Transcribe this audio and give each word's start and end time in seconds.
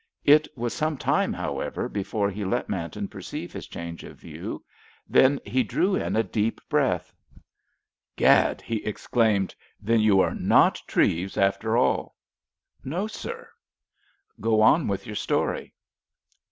It 0.25 0.47
was 0.57 0.73
some 0.73 0.97
time, 0.97 1.31
however, 1.31 1.87
before 1.87 2.31
he 2.31 2.43
let 2.43 2.67
Manton 2.67 3.07
perceive 3.07 3.53
his 3.53 3.67
change 3.67 4.03
of 4.03 4.17
view; 4.17 4.65
then 5.07 5.39
he 5.45 5.61
drew 5.61 5.93
in 5.95 6.15
a 6.15 6.23
deep 6.23 6.59
breath. 6.69 7.13
"Gad!" 8.15 8.61
he 8.63 8.83
exclaimed, 8.83 9.53
"then 9.79 9.99
you 9.99 10.19
are 10.19 10.33
not 10.33 10.81
Treves 10.87 11.37
after 11.37 11.77
all!" 11.77 12.15
"No, 12.83 13.05
sir." 13.05 13.47
"Go 14.39 14.61
on 14.61 14.87
with 14.87 15.05
your 15.05 15.15
story." 15.15 15.71